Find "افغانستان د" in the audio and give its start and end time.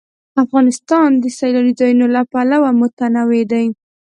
0.43-1.25